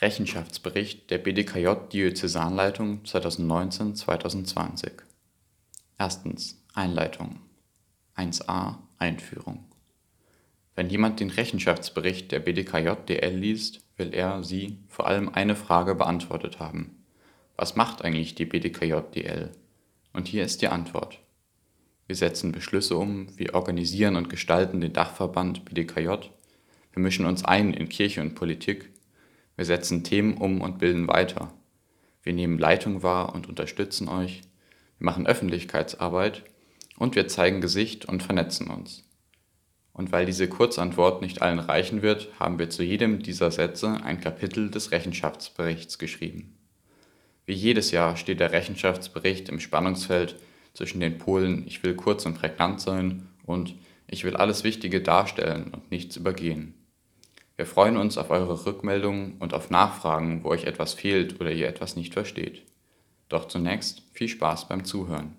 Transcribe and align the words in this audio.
Rechenschaftsbericht 0.00 1.08
der 1.12 1.18
BDKJ-Diözesanleitung 1.18 3.02
2019-2020 3.04 4.90
Erstens 5.96 6.60
Einleitung. 6.74 7.38
1a 8.16 8.78
Einführung. 8.98 9.66
Wenn 10.74 10.90
jemand 10.90 11.20
den 11.20 11.30
Rechenschaftsbericht 11.30 12.32
der 12.32 12.40
BDKJ-DL 12.40 13.36
liest, 13.36 13.84
will 13.96 14.12
er/sie 14.12 14.80
vor 14.88 15.06
allem 15.06 15.28
eine 15.28 15.54
Frage 15.54 15.94
beantwortet 15.94 16.58
haben: 16.58 17.04
Was 17.56 17.76
macht 17.76 18.02
eigentlich 18.04 18.34
die 18.34 18.46
BDKJ-DL? 18.46 19.52
Und 20.12 20.26
hier 20.26 20.44
ist 20.44 20.60
die 20.60 20.68
Antwort: 20.68 21.20
Wir 22.08 22.16
setzen 22.16 22.50
Beschlüsse 22.50 22.96
um, 22.96 23.28
wir 23.38 23.54
organisieren 23.54 24.16
und 24.16 24.28
gestalten 24.28 24.80
den 24.80 24.92
Dachverband 24.92 25.64
BDKJ, 25.64 26.08
wir 26.08 27.02
mischen 27.02 27.26
uns 27.26 27.44
ein 27.44 27.72
in 27.72 27.88
Kirche 27.88 28.22
und 28.22 28.34
Politik, 28.34 28.90
wir 29.56 29.64
setzen 29.64 30.04
Themen 30.04 30.36
um 30.36 30.60
und 30.60 30.78
bilden 30.78 31.08
weiter, 31.08 31.52
wir 32.22 32.32
nehmen 32.32 32.58
Leitung 32.58 33.02
wahr 33.02 33.34
und 33.34 33.48
unterstützen 33.48 34.08
euch, 34.08 34.42
wir 34.98 35.04
machen 35.04 35.26
Öffentlichkeitsarbeit 35.26 36.44
und 36.96 37.14
wir 37.14 37.28
zeigen 37.28 37.60
Gesicht 37.60 38.06
und 38.06 38.22
vernetzen 38.22 38.68
uns. 38.68 39.04
Und 39.92 40.10
weil 40.10 40.26
diese 40.26 40.48
Kurzantwort 40.48 41.22
nicht 41.22 41.40
allen 41.40 41.60
reichen 41.60 42.02
wird, 42.02 42.28
haben 42.40 42.58
wir 42.58 42.68
zu 42.68 42.82
jedem 42.82 43.22
dieser 43.22 43.50
Sätze 43.50 44.00
ein 44.02 44.20
Kapitel 44.20 44.70
des 44.70 44.90
Rechenschaftsberichts 44.90 45.98
geschrieben. 45.98 46.56
Wie 47.46 47.52
jedes 47.52 47.90
Jahr 47.90 48.16
steht 48.16 48.40
der 48.40 48.52
Rechenschaftsbericht 48.52 49.48
im 49.50 49.60
Spannungsfeld 49.60 50.36
zwischen 50.72 50.98
den 51.00 51.18
Polen 51.18 51.64
Ich 51.66 51.82
will 51.82 51.94
kurz 51.94 52.26
und 52.26 52.34
prägnant 52.34 52.80
sein 52.80 53.28
und 53.44 53.74
Ich 54.06 54.24
will 54.24 54.36
alles 54.36 54.64
Wichtige 54.64 55.00
darstellen 55.00 55.70
und 55.72 55.90
nichts 55.90 56.16
übergehen. 56.16 56.74
Wir 57.56 57.66
freuen 57.66 57.96
uns 57.96 58.18
auf 58.18 58.30
eure 58.30 58.66
Rückmeldungen 58.66 59.36
und 59.38 59.54
auf 59.54 59.70
Nachfragen, 59.70 60.42
wo 60.42 60.48
euch 60.48 60.64
etwas 60.64 60.94
fehlt 60.94 61.40
oder 61.40 61.52
ihr 61.52 61.68
etwas 61.68 61.94
nicht 61.94 62.12
versteht. 62.12 62.64
Doch 63.28 63.46
zunächst 63.46 64.02
viel 64.12 64.28
Spaß 64.28 64.68
beim 64.68 64.84
Zuhören. 64.84 65.36